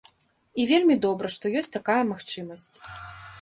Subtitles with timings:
[0.61, 2.75] І вельмі добра, што ёсць такая магчымасць.